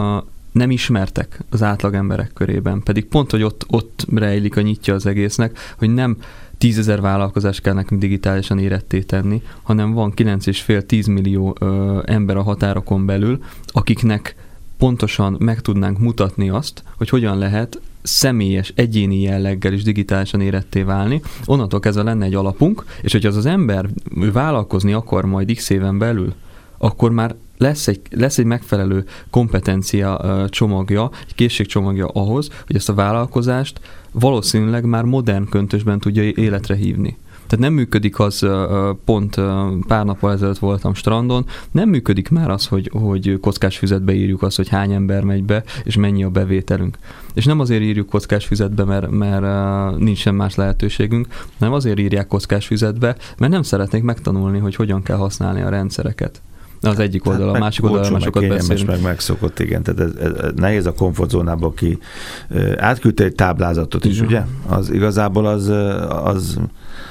nem 0.52 0.71
ismertek 0.71 1.40
az 1.50 1.62
átlag 1.62 1.95
emberek 1.95 2.31
körében, 2.35 2.83
pedig 2.83 3.07
pont, 3.07 3.31
hogy 3.31 3.43
ott, 3.43 3.64
ott 3.69 4.07
rejlik 4.14 4.57
a 4.57 4.61
nyitja 4.61 4.95
az 4.95 5.07
egésznek, 5.07 5.59
hogy 5.78 5.95
nem 5.95 6.16
tízezer 6.59 7.00
vállalkozást 7.00 7.61
kell 7.61 7.75
nekünk 7.75 8.00
digitálisan 8.00 8.59
éretté 8.59 9.00
tenni, 9.00 9.43
hanem 9.62 9.93
van 9.93 10.12
9,5-10 10.16 11.12
millió 11.12 11.57
ö, 11.61 11.99
ember 12.05 12.37
a 12.37 12.43
határokon 12.43 13.07
belül, 13.07 13.43
akiknek 13.66 14.37
pontosan 14.78 15.37
meg 15.38 15.61
tudnánk 15.61 15.99
mutatni 15.99 16.49
azt, 16.49 16.83
hogy 16.97 17.09
hogyan 17.09 17.38
lehet 17.38 17.81
személyes, 18.07 18.73
egyéni 18.75 19.21
jelleggel 19.21 19.73
is 19.73 19.83
digitálisan 19.83 20.41
éretté 20.41 20.83
válni. 20.83 21.23
Onnantól 21.45 21.81
kezdve 21.81 22.03
lenne 22.03 22.25
egy 22.25 22.35
alapunk, 22.35 22.85
és 23.03 23.13
hogyha 23.13 23.29
az 23.29 23.37
az 23.37 23.47
ember 23.47 23.89
vállalkozni 24.33 24.93
akar 24.93 25.25
majd 25.25 25.55
x 25.55 25.71
éven 25.71 25.99
belül, 25.99 26.35
akkor 26.79 27.11
már 27.11 27.35
lesz 27.59 27.89
egy, 27.89 28.01
lesz 28.11 28.39
egy 28.39 28.45
megfelelő 28.45 29.05
kompetencia 29.31 30.47
csomagja, 30.49 31.11
egy 31.27 31.35
készségcsomagja 31.35 32.07
ahhoz, 32.07 32.51
hogy 32.67 32.77
ezt 32.77 32.89
a 32.89 32.95
vállalkozást 32.95 33.81
valószínűleg 34.13 34.85
már 34.85 35.05
modern 35.05 35.49
köntösben 35.49 35.99
tudja 35.99 36.23
életre 36.23 36.75
hívni. 36.75 37.17
Tehát 37.47 37.65
nem 37.65 37.73
működik 37.73 38.19
az, 38.19 38.47
pont 39.05 39.41
pár 39.87 40.05
nappal 40.05 40.33
ezelőtt 40.33 40.59
voltam 40.59 40.95
strandon, 40.95 41.47
nem 41.71 41.88
működik 41.88 42.29
már 42.29 42.50
az, 42.50 42.67
hogy, 42.67 42.91
hogy 42.93 43.38
kockás 43.41 43.79
füzetbe 43.79 44.12
írjuk 44.12 44.43
azt, 44.43 44.57
hogy 44.57 44.69
hány 44.69 44.93
ember 44.93 45.23
megy 45.23 45.45
be, 45.45 45.65
és 45.85 45.97
mennyi 45.97 46.25
a 46.25 46.31
bevételünk. 46.31 46.99
És 47.35 47.45
nem 47.45 47.61
azért 47.61 47.83
írjuk 47.83 48.09
kockás 48.09 48.47
füzetbe, 48.47 48.85
mert, 48.85 49.11
mert 49.11 49.99
nincsen 49.99 50.35
más 50.35 50.55
lehetőségünk, 50.55 51.26
hanem 51.59 51.75
azért 51.75 51.99
írják 51.99 52.26
kockás 52.26 52.67
füzetbe, 52.67 53.17
mert 53.38 53.53
nem 53.53 53.62
szeretnék 53.62 54.03
megtanulni, 54.03 54.59
hogy 54.59 54.75
hogyan 54.75 55.03
kell 55.03 55.17
használni 55.17 55.61
a 55.61 55.69
rendszereket. 55.69 56.41
Az 56.81 56.99
egyik 56.99 57.25
hát 57.25 57.33
oldal, 57.33 57.47
hát 57.47 57.57
a 57.57 57.59
másik 57.59 57.85
oldal 57.85 58.11
már 58.11 58.21
sokat 58.21 58.49
beszélünk. 58.49 58.88
meg 58.88 59.03
megszokott, 59.03 59.59
igen. 59.59 59.83
Tehát 59.83 60.00
ez, 60.00 60.11
ez, 60.21 60.33
ez 60.33 60.53
nehéz 60.57 60.87
a 60.87 60.93
komfortzónába 60.93 61.73
ki. 61.73 61.99
Átküldte 62.76 63.25
egy 63.25 63.35
táblázatot 63.35 64.05
is, 64.05 64.17
igen. 64.17 64.26
ugye? 64.26 64.43
Az 64.76 64.91
igazából 64.91 65.47
az, 65.47 65.69
az 66.25 66.59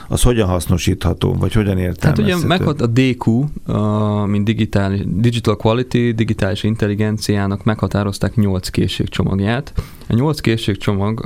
az 0.08 0.22
hogyan 0.22 0.48
hasznosítható, 0.48 1.34
vagy 1.34 1.54
hogyan 1.54 1.78
értelmezhető? 1.78 2.24
Tehát 2.24 2.36
ugye 2.36 2.48
meghat 2.48 2.82
a 2.82 2.88
DQ, 2.88 3.44
mint 4.26 4.46
digitális, 4.46 5.02
Digital 5.06 5.56
Quality, 5.56 6.12
digitális 6.16 6.64
intelligenciának 6.64 7.64
meghatározták 7.64 8.36
8 8.36 8.70
készségcsomagját. 8.70 9.74
A 10.08 10.14
8 10.14 10.40
készségcsomag 10.40 11.26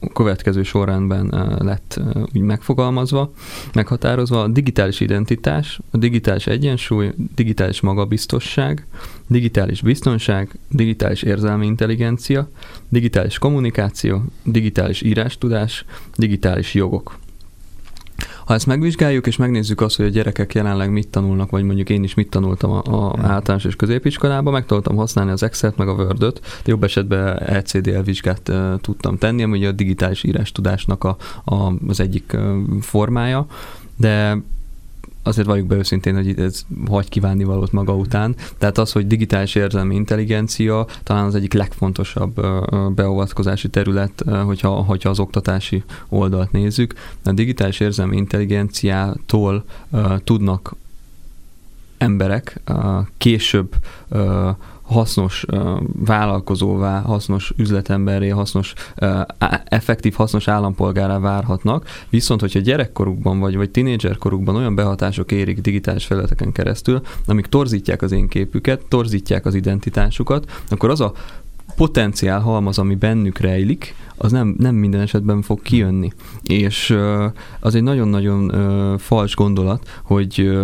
a 0.00 0.12
következő 0.12 0.62
sorrendben 0.62 1.56
lett 1.58 2.00
úgy 2.34 2.40
megfogalmazva, 2.40 3.32
meghatározva 3.74 4.42
a 4.42 4.48
digitális 4.48 5.00
identitás, 5.00 5.80
a 5.90 5.96
digitális 5.96 6.46
egyensúly, 6.46 7.12
digitális 7.34 7.80
magabiztosság, 7.80 8.86
digitális 9.26 9.80
biztonság, 9.80 10.58
digitális 10.70 11.22
érzelmi 11.22 11.66
intelligencia, 11.66 12.48
digitális 12.88 13.38
kommunikáció, 13.38 14.22
digitális 14.44 15.02
írástudás, 15.02 15.84
digitális 16.16 16.74
jogok. 16.74 17.18
Ha 18.48 18.54
ezt 18.54 18.66
megvizsgáljuk, 18.66 19.26
és 19.26 19.36
megnézzük 19.36 19.80
azt, 19.80 19.96
hogy 19.96 20.06
a 20.06 20.08
gyerekek 20.08 20.54
jelenleg 20.54 20.90
mit 20.90 21.08
tanulnak, 21.08 21.50
vagy 21.50 21.62
mondjuk 21.62 21.90
én 21.90 22.02
is 22.02 22.14
mit 22.14 22.30
tanultam 22.30 22.70
a, 22.70 22.82
a 22.84 23.10
hmm. 23.10 23.24
általános 23.24 23.64
és 23.64 23.76
középiskolában, 23.76 24.52
meg 24.52 24.66
tudtam 24.66 24.96
használni 24.96 25.30
az 25.30 25.42
Excel-t, 25.42 25.76
meg 25.76 25.88
a 25.88 25.92
Word-öt, 25.92 26.40
de 26.40 26.70
jobb 26.70 26.84
esetben 26.84 27.38
ECDL 27.38 28.00
vizsgát 28.00 28.48
uh, 28.48 28.80
tudtam 28.80 29.18
tenni, 29.18 29.42
ami 29.42 29.66
a 29.66 29.72
digitális 29.72 30.24
írás 30.24 30.52
tudásnak 30.52 31.04
a, 31.04 31.16
a, 31.44 31.72
az 31.88 32.00
egyik 32.00 32.36
formája, 32.80 33.46
de 33.96 34.42
azért 35.28 35.46
valljuk 35.46 35.66
be 35.66 35.74
őszintén, 35.76 36.14
hogy 36.14 36.40
ez 36.40 36.62
hagy 36.88 37.08
kívánni 37.08 37.44
valót 37.44 37.72
maga 37.72 37.94
után. 37.94 38.34
Tehát 38.58 38.78
az, 38.78 38.92
hogy 38.92 39.06
digitális 39.06 39.54
érzelmi 39.54 39.94
intelligencia 39.94 40.86
talán 41.02 41.24
az 41.24 41.34
egyik 41.34 41.52
legfontosabb 41.52 42.40
beavatkozási 42.94 43.68
terület, 43.68 44.24
hogyha, 44.44 44.70
hogyha 44.70 45.10
az 45.10 45.18
oktatási 45.18 45.82
oldalt 46.08 46.52
nézzük. 46.52 46.94
A 47.24 47.32
digitális 47.32 47.80
érzelmi 47.80 48.16
intelligenciától 48.16 49.64
tudnak 50.24 50.76
emberek 51.98 52.60
később 53.18 53.74
hasznos 54.88 55.44
vállalkozóvá, 56.04 57.00
hasznos 57.00 57.52
üzletemberré, 57.56 58.28
hasznos, 58.28 58.72
effektív, 59.64 60.14
hasznos 60.14 60.48
állampolgárá 60.48 61.18
várhatnak, 61.18 61.86
viszont 62.10 62.40
hogyha 62.40 62.60
gyerekkorukban 62.60 63.38
vagy, 63.38 63.56
vagy 63.56 63.70
tinédzserkorukban 63.70 64.56
olyan 64.56 64.74
behatások 64.74 65.32
érik 65.32 65.60
digitális 65.60 66.06
felületeken 66.06 66.52
keresztül, 66.52 67.00
amik 67.26 67.46
torzítják 67.46 68.02
az 68.02 68.12
én 68.12 68.28
képüket, 68.28 68.84
torzítják 68.88 69.46
az 69.46 69.54
identitásukat, 69.54 70.62
akkor 70.68 70.90
az 70.90 71.00
a 71.00 71.12
potenciál 71.76 72.40
halmaz, 72.40 72.78
ami 72.78 72.94
bennük 72.94 73.38
rejlik, 73.38 73.94
az 74.16 74.32
nem, 74.32 74.54
nem 74.58 74.74
minden 74.74 75.00
esetben 75.00 75.42
fog 75.42 75.62
kijönni. 75.62 76.12
És 76.42 76.96
az 77.60 77.74
egy 77.74 77.82
nagyon-nagyon 77.82 78.98
fals 78.98 79.34
gondolat, 79.34 80.00
hogy 80.02 80.58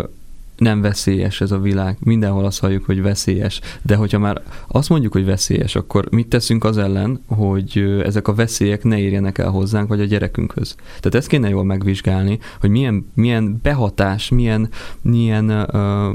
nem 0.57 0.81
veszélyes 0.81 1.41
ez 1.41 1.51
a 1.51 1.59
világ. 1.59 1.97
Mindenhol 2.01 2.45
azt 2.45 2.61
halljuk, 2.61 2.85
hogy 2.85 3.03
veszélyes. 3.03 3.61
De 3.83 3.97
hogyha 3.97 4.19
már 4.19 4.43
azt 4.69 4.89
mondjuk, 4.89 5.13
hogy 5.13 5.25
veszélyes, 5.25 5.77
akkor 5.77 6.09
mit 6.11 6.29
teszünk 6.29 6.65
az 6.65 6.79
ellen, 6.79 7.21
hogy 7.27 8.01
ezek 8.05 8.29
a 8.29 8.35
veszélyek 8.35 8.85
ne 8.85 8.99
érjenek 8.99 9.39
el 9.39 9.51
hozzánk, 9.51 9.89
vagy 9.89 10.01
a 10.01 10.05
gyerekünkhöz? 10.05 10.75
Tehát 10.87 11.15
ezt 11.15 11.29
kéne 11.29 11.49
jól 11.49 11.65
megvizsgálni, 11.65 12.39
hogy 12.61 12.71
milyen, 12.71 13.11
milyen 13.15 13.61
behatás, 13.63 14.29
milyen, 14.29 14.69
milyen 15.03 15.51
uh, 15.51 16.15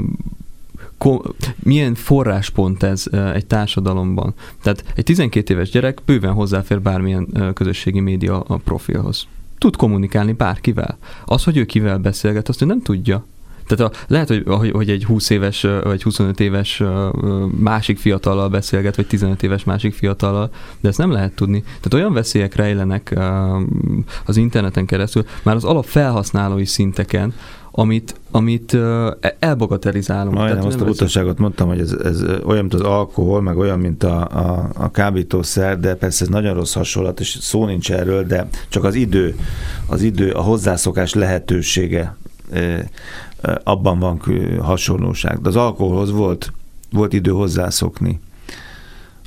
milyen 1.62 1.94
forráspont 1.94 2.82
ez 2.82 3.04
egy 3.34 3.46
társadalomban. 3.46 4.34
Tehát 4.62 4.84
egy 4.94 5.04
12 5.04 5.54
éves 5.54 5.70
gyerek 5.70 6.00
bőven 6.04 6.32
hozzáfér 6.32 6.80
bármilyen 6.80 7.52
közösségi 7.54 8.00
média 8.00 8.40
profilhoz. 8.64 9.26
Tud 9.58 9.76
kommunikálni 9.76 10.32
bárkivel. 10.32 10.98
Az, 11.24 11.44
hogy 11.44 11.56
ő 11.56 11.64
kivel 11.64 11.98
beszélget, 11.98 12.48
azt 12.48 12.62
ő 12.62 12.66
nem 12.66 12.82
tudja. 12.82 13.24
Tehát 13.70 13.94
a, 13.94 13.98
lehet, 14.06 14.28
hogy, 14.28 14.70
hogy 14.70 14.90
egy 14.90 15.04
20 15.04 15.30
éves 15.30 15.66
vagy 15.82 16.02
25 16.02 16.40
éves 16.40 16.82
másik 17.58 17.98
fiatallal 17.98 18.48
beszélget, 18.48 18.96
vagy 18.96 19.06
15 19.06 19.42
éves 19.42 19.64
másik 19.64 19.94
fiatallal, 19.94 20.50
de 20.80 20.88
ezt 20.88 20.98
nem 20.98 21.10
lehet 21.10 21.34
tudni. 21.34 21.60
Tehát 21.62 21.94
olyan 21.94 22.12
veszélyek 22.12 22.54
rejlenek 22.54 23.18
az 24.26 24.36
interneten 24.36 24.86
keresztül, 24.86 25.24
már 25.42 25.54
az 25.54 25.64
alap 25.64 25.84
felhasználói 25.84 26.64
szinteken, 26.64 27.34
amit, 27.72 28.20
amit 28.30 28.76
elbagatelizálunk. 29.38 30.34
Majdnem 30.36 30.66
azt 30.66 30.80
a 30.80 30.84
butaságot 30.84 31.38
mondtam, 31.38 31.68
hogy 31.68 31.80
ez, 31.80 31.92
ez 31.92 32.22
olyan, 32.22 32.60
mint 32.60 32.74
az 32.74 32.80
alkohol, 32.80 33.42
meg 33.42 33.58
olyan, 33.58 33.78
mint 33.78 34.02
a, 34.02 34.20
a, 34.20 34.70
a 34.74 34.90
kábítószer, 34.90 35.80
de 35.80 35.94
persze 35.94 36.24
ez 36.24 36.30
nagyon 36.30 36.54
rossz 36.54 36.74
hasonlat, 36.74 37.20
és 37.20 37.38
szó 37.40 37.66
nincs 37.66 37.92
erről, 37.92 38.24
de 38.24 38.48
csak 38.68 38.84
az 38.84 38.94
idő, 38.94 39.36
az 39.86 40.02
idő, 40.02 40.30
a 40.30 40.40
hozzászokás 40.40 41.14
lehetősége 41.14 42.16
abban 43.64 43.98
van 43.98 44.20
hasonlóság. 44.60 45.40
De 45.40 45.48
az 45.48 45.56
alkoholhoz 45.56 46.10
volt, 46.10 46.52
volt 46.90 47.12
idő 47.12 47.30
hozzászokni 47.30 48.20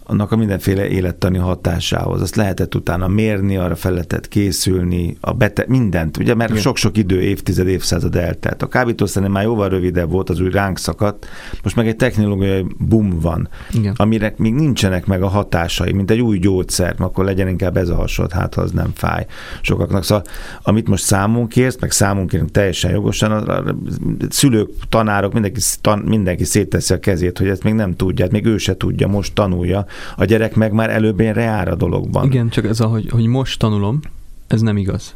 annak 0.06 0.32
a 0.32 0.36
mindenféle 0.36 0.88
élettani 0.88 1.38
hatásához. 1.38 2.22
Azt 2.22 2.36
lehetett 2.36 2.76
utána 2.76 3.08
mérni, 3.08 3.58
arra 3.58 3.76
fel 3.76 3.92
lehetett 3.92 4.28
készülni, 4.28 5.18
a 5.20 5.34
bete- 5.34 5.68
mindent, 5.68 6.18
ugye, 6.18 6.34
mert 6.34 6.60
sok-sok 6.60 6.98
idő, 6.98 7.22
évtized, 7.22 7.68
évszázad 7.68 8.16
eltelt. 8.16 8.62
A 8.62 8.68
kábítószernél 8.68 9.32
már 9.32 9.44
jóval 9.44 9.70
rövidebb 9.70 10.12
volt, 10.12 10.30
az 10.30 10.40
úgy 10.40 10.52
ránk 10.52 10.78
szakadt, 10.78 11.28
most 11.64 11.76
meg 11.76 11.88
egy 11.88 11.96
technológiai 11.96 12.66
boom 12.78 13.20
van, 13.20 13.50
Igen. 13.72 13.94
amire 13.98 14.34
még 14.38 14.54
nincsenek 14.54 15.06
meg 15.06 15.22
a 15.22 15.28
hatásai, 15.28 15.92
mint 15.92 16.12
egy 16.12 16.22
új 16.22 16.38
gyógyszer, 16.38 16.96
akkor 16.98 17.26
legyen 17.26 17.48
inkább 17.48 17.78
ez 17.78 17.90
a 17.90 17.96
hasonlat, 17.96 18.34
hát 18.34 18.54
ha 18.54 18.62
az 18.62 18.72
nem 18.72 18.92
fáj 18.94 19.26
sokaknak. 19.62 20.04
Szóval, 20.04 20.24
amit 20.62 20.88
most 20.88 21.04
számunk 21.04 21.50
kérsz, 21.50 21.78
meg 21.80 21.92
számunk 21.92 22.30
kérünk 22.30 22.52
teljesen 22.52 22.92
jogosan, 22.92 23.32
a, 23.32 23.58
a, 23.58 23.70
a 23.70 23.76
szülők, 24.30 24.70
tanárok, 24.90 25.34
mindenki, 25.34 25.60
tan, 25.82 26.00
mindenki 26.00 26.44
szétteszi 26.44 26.94
a 26.94 27.00
kezét, 27.00 27.38
hogy 27.38 27.48
ezt 27.48 27.64
még 27.64 27.74
nem 27.74 27.96
tudja, 27.96 28.24
hát 28.24 28.34
még 28.34 28.46
ő 28.46 28.58
se 28.58 28.78
tudja, 28.78 29.08
most 29.08 29.34
tanulja, 29.34 29.86
a 30.16 30.26
gyerek 30.26 30.56
meg 30.56 30.72
már 30.72 30.90
előbb 30.90 31.20
ilyen 31.20 31.34
reál 31.34 31.68
a 31.68 31.76
dologban. 31.76 32.26
Igen, 32.26 32.50
csak 32.50 32.66
ez 32.66 32.80
a, 32.80 32.86
hogy, 32.86 33.10
hogy 33.10 33.26
most 33.26 33.60
tanulom, 33.60 34.00
ez 34.48 34.62
nem 34.62 34.78
igaz. 34.78 35.16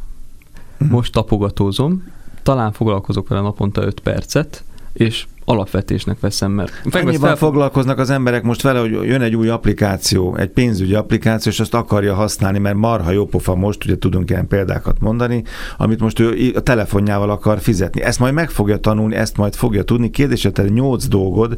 Mhm. 0.78 0.90
Most 0.90 1.12
tapogatózom, 1.12 2.06
talán 2.42 2.72
foglalkozok 2.72 3.28
vele 3.28 3.40
naponta 3.40 3.82
5 3.82 4.00
percet, 4.00 4.64
és 4.92 5.26
alapvetésnek 5.48 6.20
veszem, 6.20 6.50
mert... 6.50 6.82
Annyiban 6.90 7.18
fel... 7.20 7.36
foglalkoznak 7.36 7.98
az 7.98 8.10
emberek 8.10 8.42
most 8.42 8.62
vele, 8.62 8.80
hogy 8.80 8.90
jön 8.90 9.22
egy 9.22 9.36
új 9.36 9.48
applikáció, 9.48 10.36
egy 10.36 10.48
pénzügyi 10.48 10.94
applikáció, 10.94 11.52
és 11.52 11.60
azt 11.60 11.74
akarja 11.74 12.14
használni, 12.14 12.58
mert 12.58 12.76
marha 12.76 13.10
jó 13.10 13.26
pofa 13.26 13.54
most, 13.54 13.84
ugye 13.84 13.98
tudunk 13.98 14.30
ilyen 14.30 14.48
példákat 14.48 15.00
mondani, 15.00 15.42
amit 15.76 16.00
most 16.00 16.18
ő 16.18 16.52
a 16.54 16.60
telefonjával 16.60 17.30
akar 17.30 17.58
fizetni. 17.58 18.02
Ezt 18.02 18.18
majd 18.18 18.34
meg 18.34 18.50
fogja 18.50 18.76
tanulni, 18.76 19.14
ezt 19.14 19.36
majd 19.36 19.54
fogja 19.54 19.82
tudni. 19.82 20.10
Kérdés, 20.10 20.42
hogy 20.42 20.52
te 20.52 20.62
nyolc 20.62 21.06
dolgod, 21.06 21.56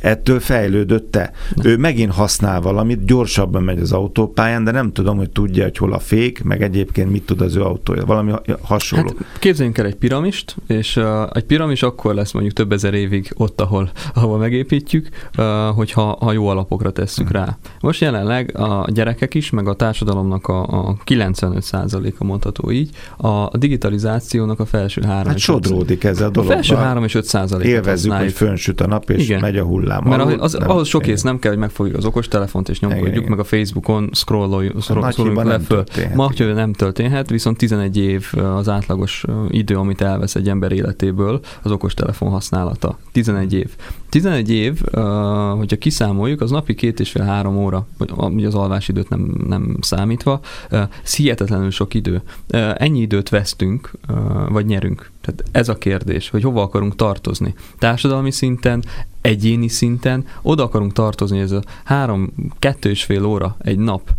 ettől 0.00 0.40
fejlődött 0.40 1.10
te. 1.10 1.32
Ő 1.62 1.76
megint 1.76 2.12
használ 2.12 2.60
valamit, 2.60 3.04
gyorsabban 3.04 3.62
megy 3.62 3.78
az 3.78 3.92
autópályán, 3.92 4.64
de 4.64 4.70
nem 4.70 4.92
tudom, 4.92 5.16
hogy 5.16 5.30
tudja, 5.30 5.62
hogy 5.62 5.76
hol 5.76 5.92
a 5.92 5.98
fék, 5.98 6.42
meg 6.42 6.62
egyébként 6.62 7.10
mit 7.10 7.26
tud 7.26 7.40
az 7.40 7.56
ő 7.56 7.62
autója. 7.62 8.04
Valami 8.04 8.32
hasonló. 8.60 9.14
Hát, 9.18 9.38
képzeljünk 9.38 9.78
el 9.78 9.86
egy 9.86 9.96
piramist, 9.96 10.56
és 10.66 10.96
uh, 10.96 11.04
egy 11.32 11.44
piramis 11.44 11.82
akkor 11.82 12.14
lesz 12.14 12.32
mondjuk 12.32 12.54
több 12.54 12.72
ezer 12.72 12.94
évig 12.94 13.31
ott, 13.36 13.60
ahol, 13.60 13.90
ahol 14.14 14.38
megépítjük, 14.38 15.08
hogyha 15.74 16.16
ha 16.20 16.32
jó 16.32 16.46
alapokra 16.46 16.90
tesszük 16.90 17.30
rá. 17.30 17.58
Most 17.80 18.00
jelenleg 18.00 18.58
a 18.58 18.86
gyerekek 18.92 19.34
is, 19.34 19.50
meg 19.50 19.68
a 19.68 19.74
társadalomnak 19.74 20.46
a, 20.46 20.62
a 20.62 20.96
95%-a 21.06 22.24
mondható 22.24 22.70
így, 22.70 22.90
a 23.16 23.58
digitalizációnak 23.58 24.60
a 24.60 24.64
felső 24.64 25.02
3 25.02 25.26
hát 25.26 25.38
sodródik 25.38 26.04
ez 26.04 26.20
a 26.20 26.30
dolog. 26.30 26.50
A 26.50 26.52
felső 26.52 26.74
3 26.74 27.04
és 27.04 27.14
5 27.14 27.24
százalék. 27.24 27.66
Élvezzük, 27.66 28.12
hogy 28.12 28.32
fönsüt 28.32 28.80
a 28.80 28.86
nap, 28.86 29.10
és 29.10 29.24
igen. 29.24 29.40
megy 29.40 29.56
a 29.56 29.64
hullám. 29.64 30.04
Mert 30.04 30.22
ahhoz, 30.22 30.36
az, 30.38 30.54
ahhoz 30.54 30.88
sok 30.88 31.06
ész 31.06 31.22
nem 31.22 31.38
kell, 31.38 31.50
hogy 31.50 31.60
megfogjuk 31.60 31.96
az 31.96 32.04
okostelefont, 32.04 32.68
és 32.68 32.80
nyomkodjuk, 32.80 33.26
meg 33.26 33.38
a 33.38 33.44
Facebookon 33.44 34.10
scrolloljuk, 34.12 34.82
scrolloljuk 34.82 35.44
le 35.44 35.58
föl. 35.58 35.84
Ma, 36.14 36.24
hogy 36.36 36.54
nem 36.54 36.72
történhet, 36.72 37.30
viszont 37.30 37.58
11 37.58 37.96
év 37.96 38.32
az 38.56 38.68
átlagos 38.68 39.24
idő, 39.48 39.76
amit 39.76 40.00
elvesz 40.00 40.34
egy 40.34 40.48
ember 40.48 40.72
életéből 40.72 41.40
az 41.62 41.70
okostelefon 41.70 42.30
használata. 42.30 42.98
11 43.12 43.21
év. 43.52 43.70
11 44.08 44.50
év, 44.50 44.80
hogyha 45.56 45.76
kiszámoljuk, 45.78 46.40
az 46.40 46.50
napi 46.50 46.74
két 46.74 47.00
és 47.00 47.10
fél 47.10 47.22
három 47.22 47.56
óra, 47.56 47.86
vagy 48.16 48.44
az 48.44 48.54
alvásidőt 48.54 49.08
nem, 49.08 49.34
nem 49.46 49.76
számítva, 49.80 50.40
ez 51.02 51.14
hihetetlenül 51.14 51.70
sok 51.70 51.94
idő. 51.94 52.22
Ennyi 52.74 53.00
időt 53.00 53.28
vesztünk, 53.28 53.90
vagy 54.48 54.66
nyerünk. 54.66 55.10
Tehát 55.20 55.44
ez 55.52 55.68
a 55.68 55.78
kérdés, 55.78 56.30
hogy 56.30 56.42
hova 56.42 56.62
akarunk 56.62 56.96
tartozni. 56.96 57.54
Társadalmi 57.78 58.30
szinten, 58.30 58.84
egyéni 59.20 59.68
szinten, 59.68 60.24
oda 60.42 60.62
akarunk 60.62 60.92
tartozni, 60.92 61.38
ez 61.38 61.52
a 61.52 61.62
három, 61.84 62.32
kettő 62.58 62.90
és 62.90 63.04
fél 63.04 63.24
óra 63.24 63.56
egy 63.58 63.78
nap 63.78 64.10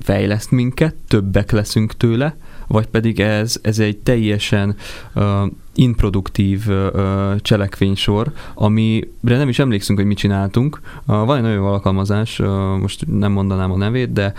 fejleszt 0.00 0.50
minket, 0.50 0.94
többek 1.08 1.50
leszünk 1.50 1.96
tőle, 1.96 2.36
vagy 2.66 2.86
pedig 2.86 3.20
ez, 3.20 3.56
ez 3.62 3.78
egy 3.78 3.98
teljesen 3.98 4.76
uh, 5.14 5.46
improduktív 5.74 6.68
uh, 6.68 7.36
cselekvénysor, 7.40 8.32
amire 8.54 9.06
nem 9.24 9.48
is 9.48 9.58
emlékszünk, 9.58 9.98
hogy 9.98 10.06
mit 10.06 10.16
csináltunk. 10.16 10.80
Van 11.06 11.36
egy 11.36 11.42
nagyon 11.42 11.64
alkalmazás, 11.64 12.38
uh, 12.38 12.46
most 12.80 13.04
nem 13.06 13.32
mondanám 13.32 13.70
a 13.72 13.76
nevét, 13.76 14.12
de 14.12 14.32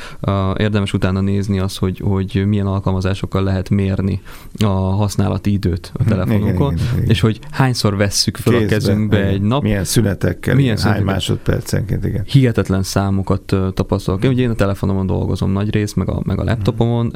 érdemes 0.58 0.94
utána 0.94 1.22
nézni 1.22 1.60
az, 1.60 1.78
hogy, 1.78 2.02
hogy 2.04 2.44
milyen 2.48 2.66
alkalmazásokkal 2.66 3.44
lehet 3.44 3.70
mérni 3.70 4.22
a 4.60 4.68
használati 4.68 5.52
időt 5.52 5.92
a 5.94 6.04
telefonunkon, 6.04 6.74
igen, 6.74 6.86
igen, 6.86 6.98
igen. 6.98 7.10
és 7.10 7.20
hogy 7.20 7.40
hányszor 7.52 7.98
vesszük 7.98 8.38
fel 8.38 8.54
Kézbe, 8.54 8.66
a 8.66 8.70
kezünkbe 8.70 9.18
igen. 9.18 9.30
egy 9.30 9.42
nap. 9.42 9.62
Milyen 9.62 9.84
szünetekkel, 9.84 10.56
milyen 10.56 10.78
igen, 10.78 10.92
hány 10.92 11.04
másodpercenként, 11.04 12.06
igen. 12.06 12.24
Hihetetlen 12.26 12.84
számokat 12.84 13.56
tapasztalok. 13.74 14.24
Én 14.24 14.30
ugye 14.30 14.42
én 14.42 14.50
a 14.50 14.56
telefonomon 14.56 15.06
dolgozom 15.06 15.52
nagy 15.52 15.74
rész, 15.74 15.94
meg 15.94 16.10
a, 16.10 16.22
meg 16.24 16.40
a 16.40 16.44
laptopomon, 16.44 17.06
uh, 17.06 17.12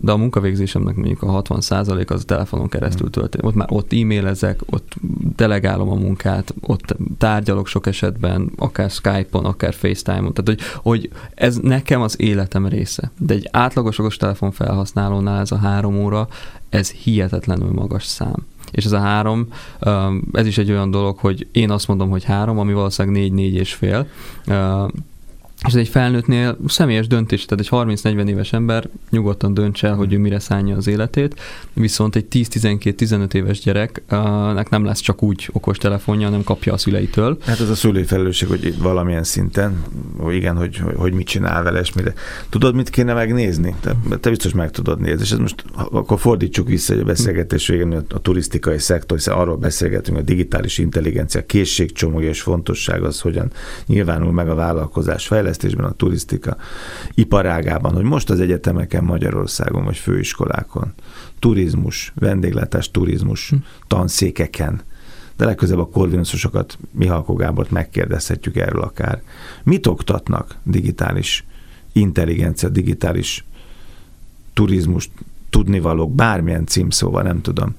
de 0.00 0.12
a 0.12 0.16
munkavégzésemnek 0.16 0.94
mondjuk 0.94 1.22
a 1.22 1.30
60 1.30 1.58
az 1.58 1.88
a 2.08 2.24
telefonon 2.26 2.68
keresztül 2.68 3.10
történik 3.10 3.47
ott 3.48 3.54
már 3.54 3.68
ott 3.70 3.92
e-mailezek, 3.92 4.60
ott 4.66 4.94
delegálom 5.36 5.90
a 5.90 5.94
munkát, 5.94 6.54
ott 6.60 6.96
tárgyalok 7.18 7.66
sok 7.66 7.86
esetben, 7.86 8.50
akár 8.56 8.90
Skype-on, 8.90 9.44
akár 9.44 9.74
FaceTime-on, 9.74 10.32
tehát 10.32 10.46
hogy, 10.46 10.60
hogy 10.82 11.10
ez 11.34 11.56
nekem 11.56 12.00
az 12.00 12.20
életem 12.20 12.66
része. 12.66 13.10
De 13.18 13.34
egy 13.34 13.48
átlagos 13.52 13.98
okos 13.98 14.16
telefon 14.16 14.50
felhasználónál 14.50 15.40
ez 15.40 15.52
a 15.52 15.56
három 15.56 16.00
óra, 16.00 16.28
ez 16.68 16.90
hihetetlenül 16.90 17.70
magas 17.72 18.04
szám. 18.04 18.46
És 18.70 18.84
ez 18.84 18.92
a 18.92 18.98
három, 18.98 19.48
ez 20.32 20.46
is 20.46 20.58
egy 20.58 20.70
olyan 20.70 20.90
dolog, 20.90 21.18
hogy 21.18 21.46
én 21.52 21.70
azt 21.70 21.88
mondom, 21.88 22.10
hogy 22.10 22.24
három, 22.24 22.58
ami 22.58 22.72
valószínűleg 22.72 23.18
négy, 23.18 23.32
négy 23.32 23.54
és 23.54 23.74
fél, 23.74 24.06
és 25.66 25.72
ez 25.72 25.80
egy 25.80 25.88
felnőttnél 25.88 26.58
személyes 26.66 27.06
döntés, 27.06 27.44
tehát 27.44 27.64
egy 27.64 27.96
30-40 28.02 28.28
éves 28.28 28.52
ember 28.52 28.88
nyugodtan 29.10 29.54
dönts 29.54 29.84
el, 29.84 29.94
hogy 29.94 30.12
ő 30.12 30.18
mire 30.18 30.38
szállja 30.38 30.76
az 30.76 30.86
életét, 30.86 31.40
viszont 31.72 32.16
egy 32.16 32.26
10-12-15 32.32 33.34
éves 33.34 33.60
gyereknek 33.60 34.68
nem 34.68 34.84
lesz 34.84 35.00
csak 35.00 35.22
úgy 35.22 35.48
okos 35.52 35.78
telefonja, 35.78 36.26
hanem 36.26 36.44
kapja 36.44 36.72
a 36.72 36.76
szüleitől. 36.76 37.38
Hát 37.46 37.60
ez 37.60 37.70
a 37.70 37.74
szülői 37.74 38.04
felelősség, 38.04 38.48
hogy 38.48 38.78
valamilyen 38.78 39.24
szinten, 39.24 39.82
hogy 40.18 40.34
igen, 40.34 40.56
hogy, 40.56 40.82
hogy 40.96 41.12
mit 41.12 41.26
csinál 41.26 41.62
vele, 41.62 41.80
és 41.80 41.92
mire. 41.92 42.12
Tudod, 42.48 42.74
mit 42.74 42.90
kéne 42.90 43.12
megnézni? 43.12 43.74
Te, 43.80 43.96
te 44.20 44.28
biztos 44.28 44.52
meg 44.52 44.70
tudod 44.70 45.00
nézni, 45.00 45.22
és 45.22 45.30
ez 45.30 45.38
most 45.38 45.64
akkor 45.74 46.18
fordítsuk 46.18 46.68
vissza 46.68 46.92
hogy 46.92 47.02
a 47.02 47.06
beszélgetés 47.06 47.66
végén 47.66 47.92
a, 47.92 48.14
a 48.14 48.20
turisztikai 48.20 48.78
szektor, 48.78 49.16
hiszen 49.16 49.34
arról 49.34 49.56
beszélgetünk, 49.56 50.18
a 50.18 50.22
digitális 50.22 50.78
intelligencia, 50.78 51.46
készségcsomagja 51.46 52.28
és 52.28 52.40
fontosság 52.40 53.02
az, 53.02 53.20
hogyan 53.20 53.50
nyilvánul 53.86 54.32
meg 54.32 54.48
a 54.48 54.54
vállalkozás 54.54 55.26
fejlesztés 55.26 55.46
fejlesztésben, 55.48 55.84
a 55.84 55.92
turisztika 55.92 56.56
iparágában, 57.14 57.94
hogy 57.94 58.04
most 58.04 58.30
az 58.30 58.40
egyetemeken 58.40 59.04
Magyarországon, 59.04 59.84
vagy 59.84 59.96
főiskolákon, 59.96 60.92
turizmus, 61.38 62.12
vendéglátás, 62.14 62.90
turizmus, 62.90 63.48
hm. 63.48 63.56
tanszékeken, 63.86 64.80
de 65.36 65.44
legközelebb 65.44 65.82
a 65.82 65.88
korvinuszosokat, 65.88 66.78
Mihalkó 66.90 67.34
Gábort 67.34 67.70
megkérdezhetjük 67.70 68.56
erről 68.56 68.82
akár. 68.82 69.22
Mit 69.62 69.86
oktatnak 69.86 70.56
digitális 70.62 71.44
intelligencia, 71.92 72.68
digitális 72.68 73.44
turizmus, 74.52 75.10
tudnivalók, 75.50 76.14
bármilyen 76.14 76.66
címszóval, 76.66 77.22
nem 77.22 77.40
tudom. 77.40 77.74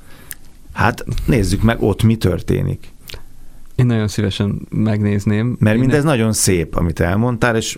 Hát 0.74 1.06
nézzük 1.26 1.62
meg 1.62 1.82
ott, 1.82 2.04
mi 2.04 2.16
történik. 2.16 2.92
Én 3.80 3.86
nagyon 3.86 4.08
szívesen 4.08 4.68
megnézném. 4.70 5.56
Mert 5.60 5.80
mindez 5.80 6.04
ne... 6.04 6.10
nagyon 6.10 6.34
szép, 6.34 6.76
amit 6.76 7.00
elmondtál, 7.00 7.56
és 7.56 7.78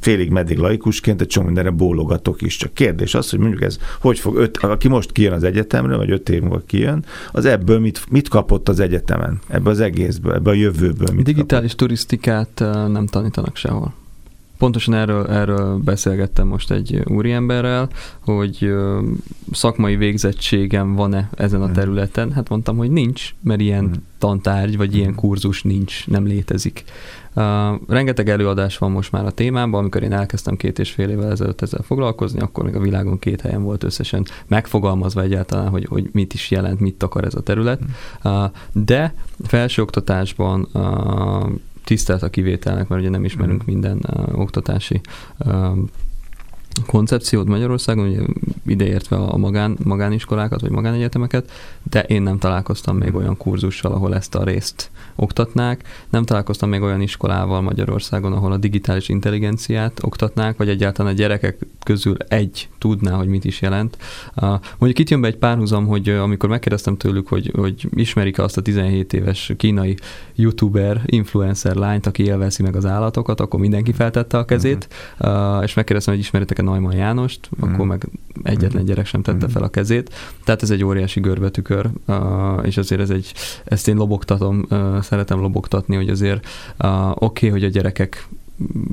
félig 0.00 0.30
meddig 0.30 0.58
laikusként 0.58 1.20
egy 1.20 1.26
csomó 1.26 1.46
mindenre 1.46 1.70
bólogatok 1.70 2.42
is. 2.42 2.56
Csak 2.56 2.74
kérdés 2.74 3.14
az, 3.14 3.30
hogy 3.30 3.38
mondjuk 3.38 3.62
ez 3.62 3.78
hogy 4.00 4.18
fog, 4.18 4.36
öt, 4.36 4.56
aki 4.56 4.88
most 4.88 5.12
kijön 5.12 5.32
az 5.32 5.44
egyetemről, 5.44 5.96
vagy 5.96 6.10
öt 6.10 6.28
év 6.28 6.40
múlva 6.40 6.62
kijön, 6.66 7.04
az 7.32 7.44
ebből 7.44 7.78
mit, 7.78 8.04
mit 8.10 8.28
kapott 8.28 8.68
az 8.68 8.80
egyetemen? 8.80 9.40
Ebből 9.48 9.72
az 9.72 9.80
egészből, 9.80 10.34
ebből 10.34 10.52
a 10.52 10.56
jövőből 10.56 11.14
mit 11.14 11.24
Digitális 11.24 11.70
kapott? 11.70 11.86
turisztikát 11.86 12.58
nem 12.88 13.06
tanítanak 13.06 13.56
sehol. 13.56 13.94
Pontosan 14.58 14.94
erről, 14.94 15.26
erről 15.26 15.76
beszélgettem 15.76 16.46
most 16.46 16.70
egy 16.70 17.02
úriemberrel, 17.06 17.88
hogy 18.20 18.74
szakmai 19.52 19.96
végzettségem 19.96 20.94
van-e 20.94 21.30
ezen 21.36 21.62
a 21.62 21.72
területen. 21.72 22.32
Hát 22.32 22.48
mondtam, 22.48 22.76
hogy 22.76 22.90
nincs, 22.90 23.34
mert 23.40 23.60
ilyen 23.60 23.84
mhm. 23.84 23.94
tantárgy 24.18 24.76
vagy 24.76 24.96
ilyen 24.96 25.10
mhm. 25.10 25.18
kurzus 25.18 25.62
nincs, 25.62 26.06
nem 26.06 26.26
létezik. 26.26 26.84
Uh, 27.36 27.80
rengeteg 27.88 28.28
előadás 28.28 28.78
van 28.78 28.90
most 28.90 29.12
már 29.12 29.26
a 29.26 29.30
témában, 29.30 29.80
amikor 29.80 30.02
én 30.02 30.12
elkezdtem 30.12 30.56
két 30.56 30.78
és 30.78 30.90
fél 30.90 31.08
évvel 31.08 31.30
ezelőtt 31.30 31.62
ezzel 31.62 31.82
foglalkozni, 31.82 32.40
akkor 32.40 32.64
még 32.64 32.74
a 32.74 32.80
világon 32.80 33.18
két 33.18 33.40
helyen 33.40 33.62
volt 33.62 33.84
összesen 33.84 34.26
megfogalmazva 34.46 35.22
egyáltalán, 35.22 35.68
hogy, 35.68 35.84
hogy 35.84 36.08
mit 36.12 36.34
is 36.34 36.50
jelent, 36.50 36.80
mit 36.80 37.02
akar 37.02 37.24
ez 37.24 37.34
a 37.34 37.42
terület. 37.42 37.80
Uh, 38.24 38.44
de 38.72 39.14
felsőoktatásban 39.42 40.68
uh, 40.72 41.50
tisztelt 41.84 42.22
a 42.22 42.30
kivételnek, 42.30 42.88
mert 42.88 43.00
ugye 43.00 43.10
nem 43.10 43.24
ismerünk 43.24 43.62
mm. 43.62 43.66
minden 43.66 44.00
oktatási 44.32 45.00
koncepciót 46.86 47.46
Magyarországon, 47.46 48.08
ugye 48.08 48.20
ideértve 48.66 49.16
a 49.16 49.36
magán, 49.36 49.78
magániskolákat 49.84 50.60
vagy 50.60 50.70
magánegyetemeket, 50.70 51.50
de 51.90 52.02
én 52.02 52.22
nem 52.22 52.38
találkoztam 52.38 52.96
még 52.96 53.14
olyan 53.14 53.36
kurzussal, 53.36 53.92
ahol 53.92 54.14
ezt 54.14 54.34
a 54.34 54.44
részt 54.44 54.90
oktatnák. 55.16 55.82
Nem 56.10 56.24
találkoztam 56.24 56.68
még 56.68 56.82
olyan 56.82 57.00
iskolával 57.00 57.60
Magyarországon, 57.60 58.32
ahol 58.32 58.52
a 58.52 58.56
digitális 58.56 59.08
intelligenciát 59.08 60.00
oktatnák, 60.02 60.56
vagy 60.56 60.68
egyáltalán 60.68 61.12
a 61.12 61.16
gyerekek 61.16 61.58
közül 61.84 62.16
egy 62.28 62.68
tudná, 62.78 63.12
hogy 63.12 63.28
mit 63.28 63.44
is 63.44 63.60
jelent. 63.60 63.96
Mondjuk 64.78 64.98
itt 64.98 65.10
jön 65.10 65.20
be 65.20 65.26
egy 65.26 65.36
párhuzam, 65.36 65.86
hogy 65.86 66.08
amikor 66.08 66.48
megkérdeztem 66.48 66.96
tőlük, 66.96 67.28
hogy, 67.28 67.50
hogy 67.56 67.88
ismerik 67.90 68.38
azt 68.38 68.56
a 68.56 68.60
17 68.60 69.12
éves 69.12 69.52
kínai 69.56 69.96
youtuber, 70.34 71.02
influencer 71.06 71.74
lányt, 71.74 72.06
aki 72.06 72.24
élveszi 72.24 72.62
meg 72.62 72.76
az 72.76 72.86
állatokat, 72.86 73.40
akkor 73.40 73.60
mindenki 73.60 73.92
feltette 73.92 74.38
a 74.38 74.44
kezét, 74.44 74.88
uh-huh. 75.18 75.62
és 75.62 75.74
megkérdeztem, 75.74 76.14
hogy 76.14 76.22
ismeritek-e 76.22 76.62
Neumann 76.64 76.96
Jánost, 76.96 77.48
uh-huh. 77.50 77.72
akkor 77.72 77.86
meg 77.86 78.08
egyetlen 78.42 78.70
uh-huh. 78.70 78.86
gyerek 78.86 79.06
sem 79.06 79.22
tette 79.22 79.36
uh-huh. 79.36 79.52
fel 79.52 79.62
a 79.62 79.68
kezét. 79.68 80.14
Tehát 80.44 80.62
ez 80.62 80.70
egy 80.70 80.84
óriási 80.84 81.20
görbetükör, 81.20 81.90
és 82.62 82.76
azért 82.76 83.00
ez 83.00 83.10
egy, 83.10 83.32
ezt 83.64 83.88
én 83.88 83.96
lobogtatom, 83.96 84.66
szeretem 85.02 85.40
lobogtatni, 85.40 85.96
hogy 85.96 86.08
azért 86.08 86.46
oké, 87.14 87.46
okay, 87.46 87.48
hogy 87.48 87.64
a 87.64 87.68
gyerekek 87.68 88.28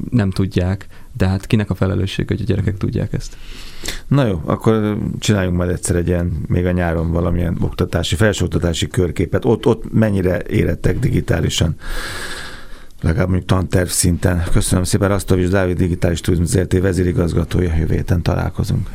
nem 0.09 0.31
tudják, 0.31 0.87
de 1.17 1.27
hát 1.27 1.47
kinek 1.47 1.69
a 1.69 1.75
felelősség, 1.75 2.27
hogy 2.27 2.41
a 2.41 2.43
gyerekek 2.43 2.77
tudják 2.77 3.13
ezt? 3.13 3.37
Na 4.07 4.25
jó, 4.25 4.41
akkor 4.45 4.97
csináljunk 5.19 5.57
majd 5.57 5.69
egyszer 5.69 5.95
egy 5.95 6.07
ilyen, 6.07 6.31
még 6.47 6.65
a 6.65 6.71
nyáron 6.71 7.11
valamilyen 7.11 7.57
oktatási, 7.61 8.15
felsőoktatási 8.15 8.87
körképet. 8.87 9.45
Ott, 9.45 9.65
ott 9.65 9.93
mennyire 9.93 10.41
érettek 10.41 10.99
digitálisan? 10.99 11.75
Legalább 13.01 13.29
mondjuk 13.29 13.49
tanterv 13.49 13.87
szinten. 13.87 14.43
Köszönöm 14.51 14.83
szépen, 14.83 15.07
Rasztovics 15.07 15.49
Dávid 15.49 15.77
Digitális 15.77 16.21
Turizmus 16.21 16.49
ZRT 16.49 16.79
vezérigazgatója, 16.79 17.73
jövő 17.75 18.03
találkozunk. 18.21 18.89